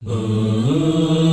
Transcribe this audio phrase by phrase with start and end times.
[0.00, 1.27] 嗯。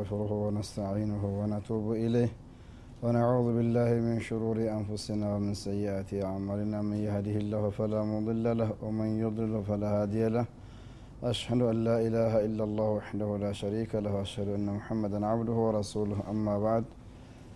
[0.00, 2.30] نستغفره ونستعينه ونتوب إليه.
[3.02, 6.78] ونعوذ بالله من شرور أنفسنا ومن سيئات أعمالنا.
[6.82, 10.46] من يهده الله فلا مضل له ومن يضلل فلا هادي له.
[11.22, 14.22] أشهد أن لا إله إلا الله وحده لا شريك له.
[14.22, 16.18] أشهد أن محمدا عبده ورسوله.
[16.32, 16.84] أما بعد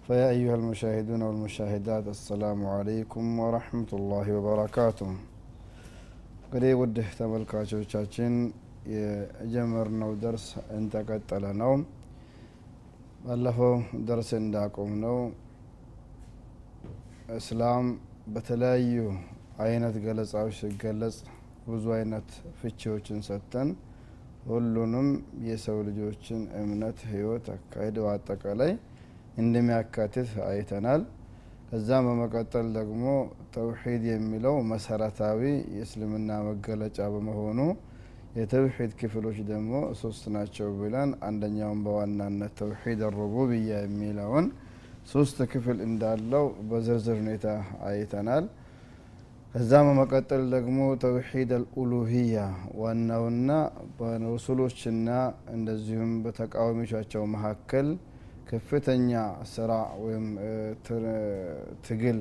[0.07, 5.09] فيا أيها المشاهدون والمشاهدات السلام عليكم ورحمة الله وبركاته.
[6.53, 8.53] قريب وده تملكاتو تشاتشين
[10.23, 11.85] درس ደርስ على نوم.
[13.25, 13.75] ባለፈው
[14.09, 15.19] ደርስ እንዳቆም ነው
[17.37, 17.87] እስላም
[18.35, 18.97] በተለያዩ
[19.65, 21.17] አይነት ገለጻዎች ሲገለጽ
[21.69, 23.69] ብዙ አይነት ፍቺዎችን ሰጥተን
[24.49, 25.09] ሁሉንም
[25.47, 28.73] የሰው ልጆችን እምነት ህይወት አካሄድ አጠቃላይ
[29.37, 31.03] እንደሚያካትት አይተናል።
[31.69, 33.05] ከዛም በመቀጠል ደግሞ
[33.55, 35.41] ተውሂድ የሚለው መሰረታዊ
[35.77, 37.61] የእስልምና መገለጫ በመሆኑ
[38.35, 44.47] የተውሂድ ክፍሎች ደግሞ ሶስት ናቸው ብለን አንደኛውን በዋናነት ተውሂድ ሩቡብያ የሚለውን
[45.13, 47.47] ሶስት ክፍል እንዳለው በዝርዝር ሁኔታ
[47.89, 48.45] አይተናል።
[49.55, 52.39] ከዛም በመቀጠል ደግሞ ተውሂድ አልኡሉሂያ
[52.81, 53.51] ዋናውና
[53.99, 55.09] በረሱሎችና
[55.55, 57.89] እንደዚሁም በተቃዋሚዎቻቸው መካከል
[58.51, 59.13] ከፍተኛ
[59.53, 59.71] ስራ
[60.05, 60.27] ወይም
[61.87, 62.19] ትግል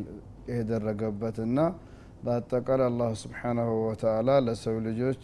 [0.53, 1.57] የተደረገበትና
[2.23, 5.23] በአጠቃላይ አላህ ስብሓናሁ ወተአላ ለሰው ልጆች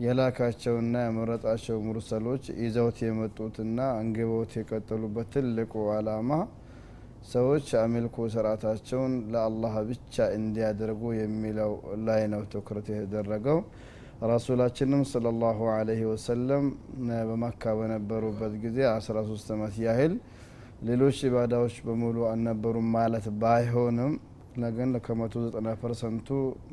[0.00, 6.30] የላካቸውና የመረጣቸው ሙርሰሎች ይዘውት የመጡትና አንግበውት የቀጠሉበት ትልቁ አላማ
[7.30, 11.72] ሰዎች አምልኮ ስርዓታቸውን ለአላህ ብቻ እንዲያደርጉ የሚለው
[12.06, 13.58] ላይ ነው ትኩረት የተደረገው።
[14.30, 16.64] ረሱላችንም ስለ ላሁ አለህ ወሰለም
[17.28, 20.14] በመካ በነበሩበት ጊዜ 13 ዓመት ያህል
[20.88, 24.12] ሌሎች ኢባዳዎች በሙሉ አልነበሩም ማለት ባይሆንም
[24.74, 26.28] ግን ከመቶ ዘጠና percent ኡ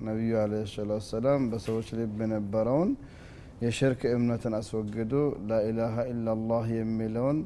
[0.08, 2.92] ነቢዩ عليه الصلاة والسلام በሰዎች ልብ የነበረውን
[3.64, 5.14] የሽርክ እምነትን አስወግዶ
[5.50, 7.38] لا إله إلا الله የሚለውን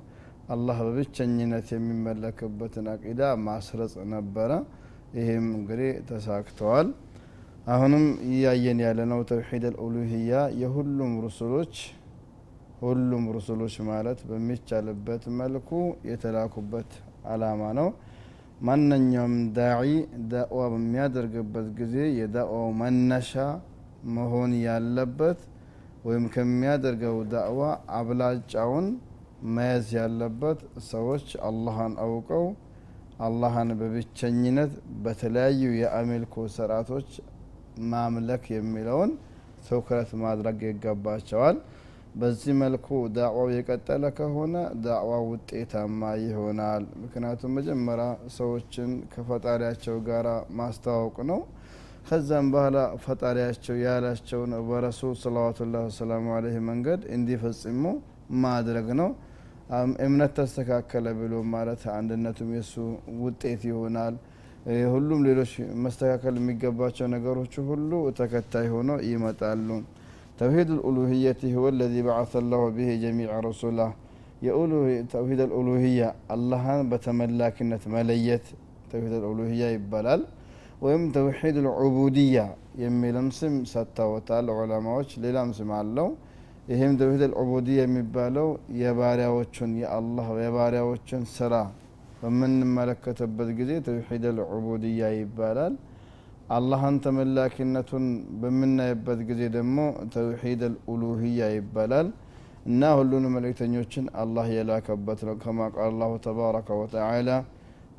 [0.47, 4.51] አላህ በብቸኝነት የሚመለክበትን አቂዳ ማስረጽ ነበረ።
[5.17, 6.87] ይህም እንግዲህ ተሳክተዋል።
[7.67, 10.31] አሁንም እያየን ያለነው توحيد الألوهية
[10.61, 11.73] የሁሉም ሩሱሎች
[12.81, 15.69] ሁሉም ሩሱሎች ማለት በሚቻልበት መልኩ
[16.09, 16.91] የተላኩበት
[17.31, 17.89] አላማ ነው
[18.61, 19.91] ማንኛውም ዳዒ
[20.31, 23.31] ዳዕዋ በሚያደርግበት ጊዜ የዳዕዋው መነሻ
[24.15, 25.39] መሆን ያለበት
[26.07, 27.61] ወይም ከሚያደርገው ዳዕዋ
[27.97, 28.87] አብላጫውን
[29.55, 30.59] መያዝ ያለበት
[30.91, 32.45] ሰዎች አላህን አውቀው
[33.27, 34.71] አላህን በብቸኝነት
[35.03, 37.09] በተለያዩ የአምልኮ ስርዓቶች
[37.91, 39.11] ማምለክ የሚለውን
[39.67, 41.57] ትኩረት ማድረግ ይገባቸዋል
[42.15, 44.55] በዚህ መልኩ ዳዕዋው የቀጠለ ከሆነ
[44.85, 48.07] ዳዕዋው ውጤታማ ይሆናል። ምክንያቱም መጀመሪያ
[48.37, 50.27] ሰዎችን ከፈጣሪያቸው ጋር
[50.59, 51.39] ማስተዋወቅ ነው።
[52.07, 57.83] ከዛም በኋላ ፈጣሪያቸው ያላቸውን በረሱል ሰለዋቱላ ወሰላሙ አለህ መንገድ እንዲፈጽሙ
[58.43, 59.09] ማድረግ ነው።
[60.05, 62.73] እምነት ተስተካከለ ብሎ ማለት አንድነቱም የሱ
[63.21, 64.15] ውጤት ይሆናል።
[64.91, 65.51] ሁሉም ሌሎች
[65.85, 69.67] መስተካከል የሚገባቸው ነገሮች ሁሉ ተከታይ ሆኖ ይመጣሉ
[70.41, 73.89] ተውሂድ ልኡሉህየት ህወ ለዚ በዓث ላሁ ብሂ ጀሚع ረሱላህ
[75.11, 75.99] ተውሂድ ልኡሉህያ
[76.35, 78.45] አላህን በተመላክነት መለየት
[78.91, 80.21] ተውሂድ ልኡሉህያ ይባላል።
[80.85, 82.37] ወይም ተውሒድ ልዑቡድያ
[82.83, 86.09] የሚልም ስም ሰጥተውታል ዑለማዎች። ሌላም ስም አለው።
[86.71, 88.49] ይህም ተውሂድ ልዑቡድያ የሚባለው
[88.81, 91.53] የባሪያዎቹን የአላህ የባሪያዎችን ስራ
[92.21, 95.75] በምንመለከትበት ጊዜ ተውሒድ ልዑቡድያ ይባላል።
[96.51, 98.05] አላህን ተመላኪነቱን
[98.41, 99.77] በምናይበት ጊዜ ደግሞ
[100.13, 102.07] ተውሒድ አልኡሉህያ ይባላል
[102.65, 107.29] እና ሁሉንም መልእክተኞችን አላህ የላከበት ነው ከማ ቃል አላሁ ተባረከ ወተዓላ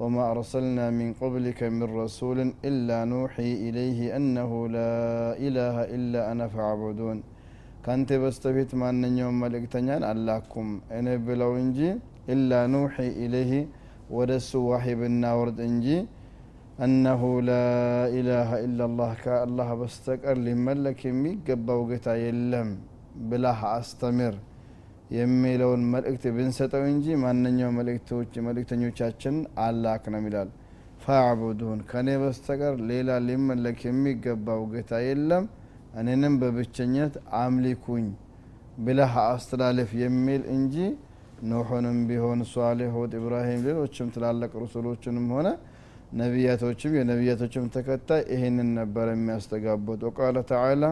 [0.01, 3.35] ወማ አርሰልና ሚን ቀብሊከ ሚን ረሱልን ኢላ ኑሒ
[3.67, 4.79] ኢለይህ እነሁ ላ
[5.47, 7.19] ኢላሃ ኢላ አነ ፈዕቡዱን
[7.85, 11.79] ከአንተ በስተፊት ማንኛውም መልእክተኛን አላኩም እኔ ብለው እንጂ
[12.35, 13.53] ኢላ ኑሒ ኢለይህ
[14.17, 15.87] ወደ እሱ ዋሂ ብናወርድ እንጂ
[16.86, 17.70] أنه لا
[18.20, 22.70] إله إلا الله كالله بستقر لملك يميقبا وقتا يلم
[23.30, 24.36] بلاح أستمر
[25.18, 27.70] የሚለውን መልእክት ብንሰጠው እንጂ ማንኛው
[28.48, 30.50] መልእክተኞቻችን አላክነም ይላል
[31.04, 35.46] ፋዕቡዱን ከእኔ በስተቀር ሌላ ሊመለክ የሚገባው ጌታ የለም
[36.02, 37.14] እኔንም በብቸኝነት
[37.44, 38.08] አምሊኩኝ
[38.88, 40.76] ብለህ አስተላለፍ የሚል እንጂ
[41.52, 45.48] ኖሑንም ቢሆን ሷሌሕ ሁድ ኢብራሂም ሌሎችም ትላልቅ ሩሱሎችንም ሆነ
[46.13, 50.85] ነቢያቶችም የነቢያቶችም ተከታይ ይህንን ነበር የሚያስተጋቡት ወቃለ ተዓላ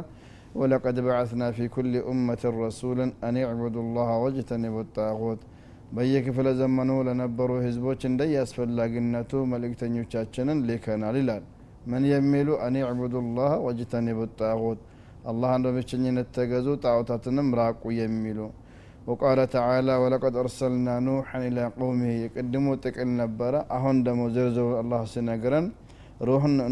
[0.55, 5.43] ወለቀድ በዓትና ፊ ኩል ኡመትን ረሱልን አን ዕቡዱ ላህ ወጅተኒቡ ጣዖት
[5.97, 11.45] በየክፍለ ዘመኑ ለነበሩ ህዝቦች እንደየ አስፈላጊነቱ መልእክተኞቻችንን ልከናል ይላል።
[11.91, 14.81] ምን የሚሉ አን ዕቡዱ ላህ ወጅተኒቡ ጣዖት
[15.31, 18.39] አላህን በብቸኝነት ተገዙ ጣዖታትንም ራቁ የሚሉ
[19.11, 25.67] ወቃለ ተዓላ ወለቀድ አርሰልና ኑሐን ኢላ ቀውሚህ የቅድሙ ጥቅል ነበረ አሁን ደግሞ ዝርዝሩ አላህ ሲነግረን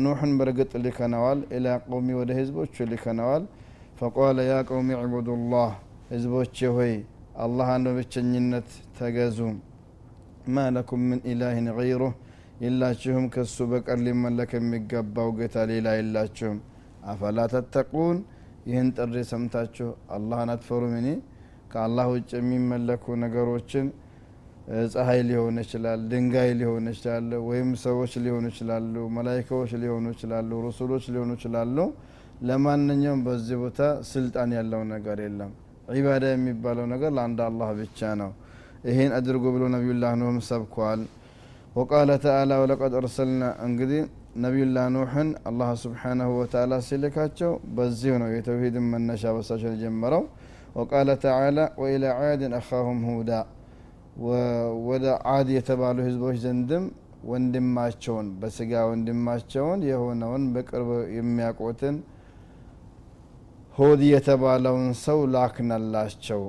[0.05, 3.45] ኑሕን በእርግጥ ልከነዋል ኢላ ቀውሚ ወደ ህዝቦቹ ልከነዋል
[4.01, 5.73] ፈቃለ ያ ቀውሚ ዕቡዱ ላህ
[6.13, 6.93] ህዝቦቼ ሆይ
[7.45, 8.69] አላህን በብቸኝነት
[8.99, 9.39] ተገዙ
[10.55, 12.15] ማ ለኩም ምን ኢላህን ገይሩህ
[12.65, 16.59] የላችሁም ከሱ በቀር ሊመለክ የሚገባው ጌታ ሌላ የላችሁም
[17.11, 18.17] አፈላ ተተቁን
[18.71, 21.07] ይህን ጥሪ ሰምታችሁ አላህን አትፈሩምን
[21.71, 23.87] ከአላህ ውጭ የሚመለኩ ነገሮችን
[24.93, 31.31] ፀሐይ ሊሆን ይችላል ድንጋይ ሊሆን ይችላል ወይም ሰዎች ሊሆኑ ይችላሉ መላይካዎች ሊሆኑ ይችላሉ ሩሱሎች ሊሆኑ
[31.39, 31.77] ይችላሉ።
[32.49, 33.81] ለማንኛውም በዚህ ቦታ
[34.11, 35.53] ስልጣን ያለው ነገር የለም።
[35.97, 38.31] ዒባዳ የሚባለው ነገር ለአንድ አላህ ብቻ ነው።
[38.89, 41.01] ይህን አድርጎ ብሎ ነቢዩላህ ኑህም ሰብኳል።
[41.79, 44.03] ወቃለ ተዓላ ወለቀድ አርሰልና እንግዲህ
[44.45, 50.23] ነቢዩላህ ኑሕን አላህ ስብሓናሁ ወተዓላ ሲልካቸው በዚሁ ነው የተውሂድን መነሻ በሳቸው የጀመረው
[50.79, 53.31] ወቃለ ተዓላ ወኢላ ዓድን አኻሁም ሁዳ
[54.89, 56.85] ወደ ዓድ የተባሉ ህዝቦች ዘንድም
[57.31, 61.97] ወንድማቸውን በስጋ ወንድማቸውን የሆነውን በቅርብ የሚያውቁትን
[63.79, 66.41] ሁድ የተባለውን ሰው ላክነላቸው።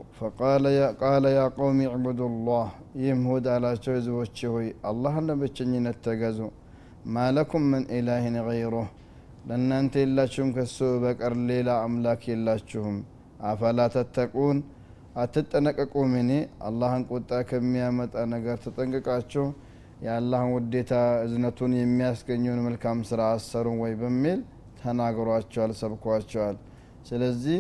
[1.02, 2.70] ቃለ ያ ቀውሚ ዕቡዱ ላህ
[3.02, 6.40] ይህም ሁድ አላቸው ህዝቦች ሆይ አላህን በብቸኝነት ተገዙ።
[7.16, 8.88] ማለኩም ምን ኢላህን ገይሩህ
[9.50, 12.98] ለእናንተ የላችሁም ከሱ በቀር ሌላ አምላክ የላችሁም
[13.40, 14.58] አፈላ ተተቁን?
[15.22, 16.30] አትጠነቀቁምን
[16.68, 19.46] አላህን ቁጣ ከሚያመጣ ነገር ተጠንቅቃችሁ
[20.04, 20.92] የአላህን ውዴታ
[21.24, 24.40] እዝነቱን የሚያስገኘውን መልካም ስራ አሰሩን ወይ በሚል
[24.82, 26.58] ተናግሯቸዋል ሰብኳቸዋል።
[27.10, 27.58] ስለዚህ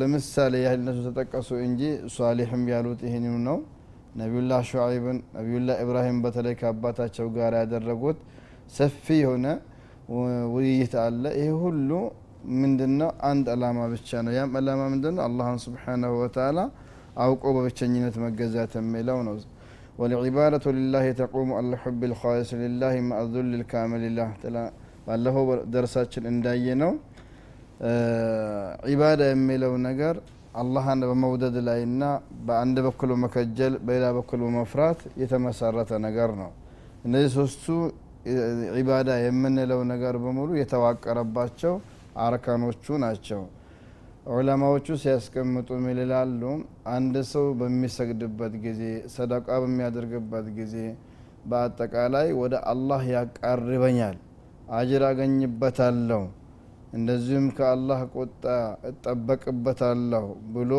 [0.00, 1.80] ለምሳሌ ያህል እነሱ ተጠቀሱ እንጂ
[2.16, 3.58] ሷሊሕም ያሉት ይህንኑ ነው።
[4.20, 8.18] ነቢዩላህ ሹዓይብን ነቢዩላህ ኢብራሂም በተለይ ከአባታቸው ጋር ያደረጉት
[8.76, 9.46] ሰፊ የሆነ
[10.54, 11.90] ውይይት አለ። ይህ ሁሉ
[12.56, 13.10] ምንድነው?
[13.24, 15.22] አንድ አላማ ብቻ ነው። ያም አላማ ምንድነው?
[15.26, 16.58] አላህን ስብሓናሁ ወተአላ
[17.18, 19.34] አውቆ በብቸኝነት መገዛት የሚለው ነው።
[20.00, 24.30] ወልዒባደቱ ልላህ ተቁሙ አልሑብ ልካሊስ ልላህ ማአዙል ልካመልላህ
[25.06, 25.44] ባለፈው
[25.74, 26.92] ደርሳችን እንዳየ ነው
[28.90, 30.16] ዒባዳ የሚለው ነገር
[30.60, 32.02] አላህን በመውደድ ላይና
[32.46, 36.50] በአንድ በኩል በመከጀል በሌላ በኩል በመፍራት የተመሰረተ ነገር ነው።
[37.06, 37.66] እነዚህ ሶስቱ
[38.76, 41.74] ዒባዳ የምንለው ነገር በሙሉ የተዋቀረባቸው
[42.22, 43.42] አርካኖቹ ናቸው።
[44.32, 45.98] ዑለማዎቹ ሲያስቀምጡ ምን
[46.88, 48.82] አንድ ሰው በሚሰግድበት ጊዜ
[49.14, 50.74] ሰደቃ በሚያደርግበት ጊዜ
[51.50, 54.16] በአጠቃላይ ወደ አላህ ያቃርበኛል
[54.72, 56.22] አጅር አገኝበታለሁ
[56.92, 58.44] እንደዚሁም ከአላህ ቁጣ
[58.90, 60.24] እጠበቅበታለሁ
[60.54, 60.72] ብሎ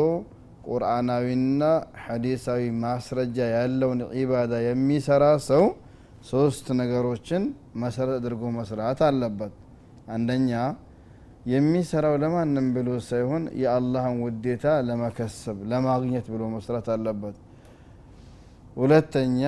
[0.67, 1.61] ቁርአናዊና
[2.03, 5.63] ሐዲሳዊ ማስረጃ ያለውን ዒባዳ የሚሰራ ሰው
[6.29, 7.43] ሶስት ነገሮችን
[7.83, 9.53] መሰረት አድርጎ መስራት አለበት።
[10.15, 10.51] አንደኛ
[11.45, 17.35] የሚሰራው ለማንም ብሎ ሳይሆን የአላህን ውዴታ ለመከሰብ ለማግኘት ብሎ መስራት አለበት።
[18.77, 19.41] ሁለተኛ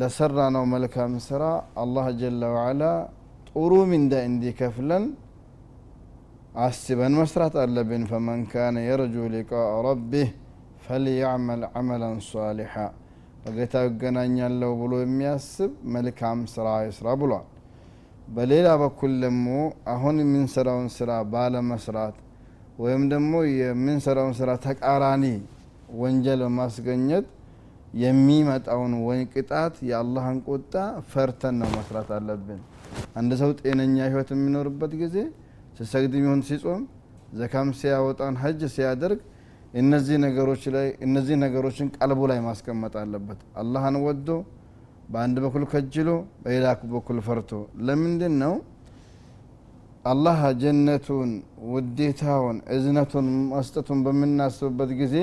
[0.00, 1.42] ለሰራ ነው መልካም ስራ
[1.82, 2.82] አላህ ጀለ ወዓላ
[3.50, 5.04] ጥሩ ሚንዳ እንዲከፍለን
[6.64, 9.54] አስበን መስራት አለብን። ፈመን ካነ የርጁ ሊቃء
[9.88, 10.28] ረቢህ
[10.86, 12.74] ፈልያዕመል ዓመላን ሷሊሓ
[13.44, 17.46] በጌታ ይገናኛለሁ ብሎ የሚያስብ መልካም ስራ ይስራ ብሏል
[18.28, 19.46] በሌላ በኩል ደግሞ
[19.92, 22.16] አሁን የምንሰራውን ስራ ባለመስራት
[22.82, 25.24] ወይም ደግሞ የምንሰራውን ስራ ተቃራኒ
[26.00, 27.26] ወንጀል በማስገኘት
[28.02, 30.74] የሚመጣውን ወይ ቅጣት የአላህን ቁጣ
[31.12, 32.60] ፈርተን ነው መስራት አለብን።
[33.18, 35.16] አንድ ሰው ጤነኛ ህይወት የሚኖርበት ጊዜ
[35.78, 36.82] ሲሰግድ ይሁን ሲጾም
[37.38, 39.20] ዘካም ሲያወጣን ሀጅ ሲያደርግ
[39.80, 44.28] እነዚህ ነገሮች ላይ እነዚህ ነገሮችን ቀልቡ ላይ ማስቀመጥ አለበት። አላህን ወዶ
[45.08, 46.08] በአንድ በኩል ከጅሎ
[46.42, 47.50] በሌላ በኩል ፈርቶ።
[47.86, 48.54] ለምንድን ነው
[50.04, 51.30] አላህ ጀነቱን
[51.72, 55.16] ውዴታውን እዝነቱን መስጠቱን በምናስብበት ጊዜ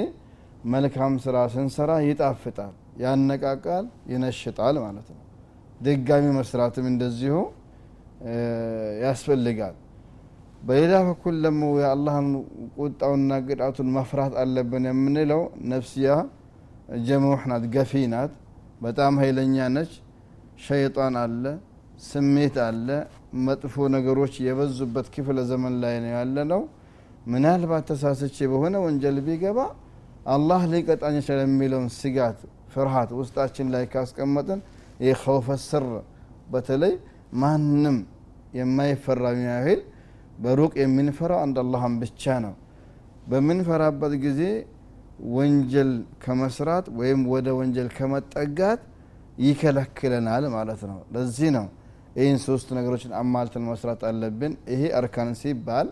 [0.73, 5.21] መልካም ስራ ስንሰራ ይጣፍጣል ያነቃቃል ይነሽጣል ማለት ነው።
[5.81, 7.35] ድጋሚ መስራትም እንደዚሁ
[9.03, 9.75] ያስፈልጋል።
[10.61, 12.27] በሌላ በኩል ደግሞ የአላህን
[12.77, 16.13] ቁጣውና ቅጣቱን መፍራት አለብን የምንለው ነፍስያ
[17.05, 18.33] ጀሙሕ ናት ገፊ ናት
[18.85, 19.91] በጣም ኃይለኛ ነች።
[20.65, 21.43] ሸይጣን አለ
[22.05, 22.87] ስሜት አለ
[23.45, 26.61] መጥፎ ነገሮች የበዙበት ክፍለ ዘመን ላይ ነው ያለ ነው
[27.25, 29.59] ምናልባት ተሳስቼ በሆነ ወንጀል ቢገባ
[30.33, 32.37] አላህ ሊቀጣኝ ይችላል የሚለውን ስጋት
[32.73, 34.61] ፍርሃት ውስጣችን ላይ ካስቀመጥን
[34.99, 35.23] ይህ
[35.65, 35.85] ስር
[36.53, 36.93] በተለይ
[37.41, 37.97] ማንም
[38.57, 39.81] የማይፈራ ያህል
[40.39, 42.53] በሩቅ የምንፈራው አንድ አላህን ብቻ ነው።
[43.29, 44.41] በምንፈራበት ጊዜ
[45.35, 45.91] ወንጀል
[46.23, 48.81] ከመስራት ወይም ወደ ወንጀል ከመጠጋት
[49.45, 51.65] ይከለክለናል ማለት ነው። ለዚህ ነው
[52.15, 55.87] ይህን ሶስት ነገሮችን አማልተን መስራት አለብን። ይሄ አርካን ሲባል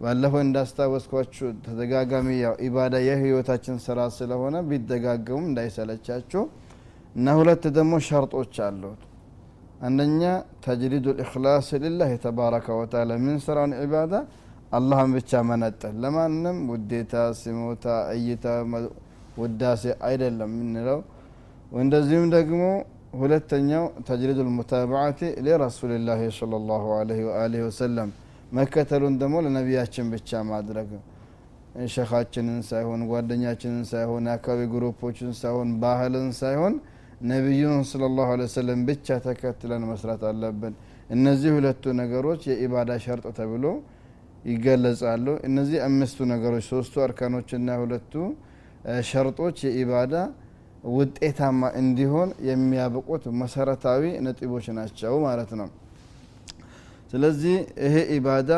[0.00, 2.28] ባለፈው እንዳስታወስኳችሁ ተደጋጋሚ
[2.66, 6.42] ኢባዳ የህይወታችን ስራ ስለሆነ ቢደጋገሙም እንዳይሰለቻችሁ
[7.14, 9.02] እና ሁለት ደግሞ ሸርጦች አሉት።
[9.86, 10.22] አንደኛ
[10.64, 14.12] ተጅሪዱ ልእክላስ ልላህ ተባረከ ወተላ የምንሰራውን ዒባዳ
[14.72, 18.44] አላህን ብቻ መነጠል። ለማንም ውዴታ ስሞታ እይታ
[19.38, 21.00] ውዳሴ አይደለም የምንለው።
[21.78, 22.62] እንደዚሁም ደግሞ
[23.20, 26.84] ሁለተኛው ተጅሪዱ ልሙታባዓቲ ሊረሱልላህ صለ ላሁ
[27.36, 28.10] አለህ ወሰለም
[28.52, 30.90] መከተሉን ደግሞ ለነቢያችን ብቻ ማድረግ።
[31.94, 36.74] ሸኻችንን ሳይሆን ጓደኛችንን ሳይሆን የአካባቢ ግሩፖችን ሳይሆን ባህልን ሳይሆን
[37.30, 40.74] ነቢዩን ስለ ላሁ ለ ወሰለም ብቻ ተከትለን መስራት አለብን።
[41.10, 43.64] እነዚህ ሁለቱ ነገሮች የኢባዳ ሸርጥ ተብሎ
[44.51, 48.13] ይገለጻሉ እነዚህ አምስቱ ነገሮች ሶስቱ አርካኖችና ሁለቱ
[49.09, 50.13] ሸርጦች የኢባዳ
[50.95, 55.69] ውጤታማ እንዲሆን የሚያብቁት መሰረታዊ ነጥቦች ናቸው ማለት ነው
[57.11, 58.51] ስለዚህ ይሄ ኢባዳ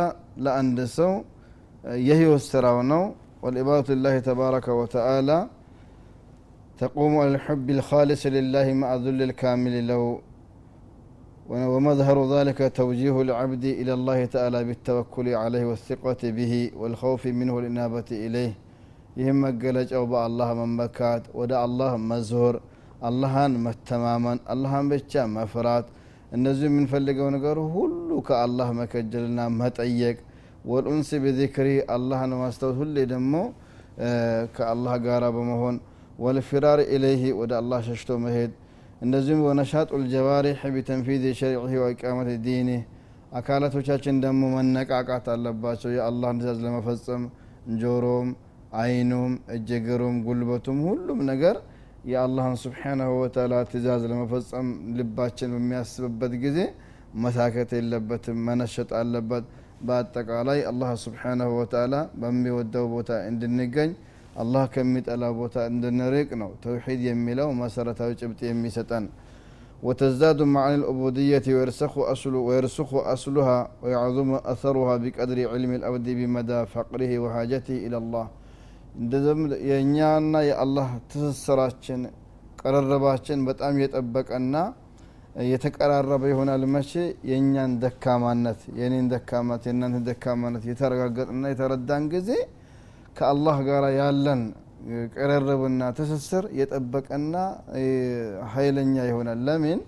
[0.46, 1.12] ለአንድ ሰው
[2.08, 3.04] የህይወት ስራው ነው
[3.44, 5.40] والعبادة لله تبارك وتعالى
[6.82, 10.02] تقوم على الحب الخالص لله مع ذل الكامل له
[11.74, 18.52] ومظهر ذلك توجيه العبد إلى الله تعالى بالتوكل عليه والثقة به والخوف منه والإنابة إليه
[19.20, 22.56] ይህም መገለጫው በአላህ መመካት ወደ አላህ መዝሁር
[23.10, 25.86] አላህን መተማመን አላህን ብቻ መፍራት
[26.38, 30.18] እነዚህ የምንፈልገው ነገር ሁሉ ከአላህ መከጀልና መጠየቅ
[30.72, 33.34] ወልኡንስ ቢዚክሪ አላህን ማስታወስ ሁሌ ደግሞ
[34.56, 35.78] ከአላህ ጋራ በመሆን
[36.26, 38.52] ወልፊራር ኢለይህ ወደ አላህ ሸሽቶ መሄድ
[39.02, 42.82] እንደዚሁም ወነሻጡ ልጀዋሪሕ ቢተንፊዝ ሸሪዒህ ወኢቃመት ዲኒህ
[43.40, 47.24] አካላቶቻችን ደግሞ መነቃቃት አለባቸው የአላህን ትእዛዝ ለመፈጸም
[47.82, 48.30] ጆሮም
[48.82, 51.56] አይኑም እጀግሩም ጉልበቱም ሁሉም ነገር
[52.12, 56.60] የአላህን ስብሓናሁ ወተላ ትእዛዝ ለመፈጸም ልባችን በሚያስብበት ጊዜ
[57.24, 59.46] መሳከት የለበትም መነሸጥ አለበት
[59.88, 63.92] በአጠቃላይ አላህ ስብሓናሁ ወተላ በሚወደው ቦታ እንድንገኝ
[64.42, 69.08] አላህ ከሚጠላ ቦታ እንድንርቅ ነው ተውሒድ የሚለው መሰረታዊ ጭብጥ የሚሰጠን
[69.84, 77.76] وتزداد معاني العبودية ويرسخ أصل ويرسخ أصلها ويعظم أثرها بقدر علم الأبد بمدى فقره وحاجته
[77.86, 78.26] إلى الله
[79.00, 82.02] እንደዚም የእኛና የአላህ ትስስራችን
[82.62, 84.56] ቀረረባችን በጣም የጠበቀና
[85.52, 86.92] የተቀራረበ ይሆናል መቼ
[87.30, 92.30] የእኛን ደካማነት የኔን ደካማነት የእናንተ ደካማነት የተረጋገጥና የተረዳን ጊዜ
[93.19, 94.41] ከአላህ ጋር ያለን
[95.15, 97.35] ቀረረብና ትስስር የጠበቀና
[98.53, 99.81] ሀይለኛ ይሆናል። ለምን?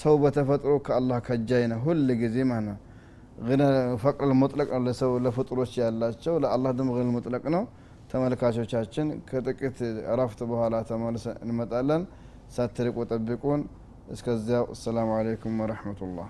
[0.00, 2.78] ሰው በተፈጥሮ ከአላህ ከጃይ ነው ሁል ጊዜ ማለት ነው።
[4.02, 7.64] ፈቅር ሙጥለቅ ነው ለሰው ለፍጡሮች ያላቸው ለአላህ ደግሞ ግል ሙጥለቅ ነው።
[8.12, 9.78] ተመልካቾቻችን ከጥቂት
[10.12, 12.04] እረፍት በኋላ ተመልሰን እንመጣለን።
[12.56, 13.62] ሳትርቁ ጠብቁን።
[14.14, 16.28] እስከዚያው አሰላሙ አለይኩም ወረሕመቱላህ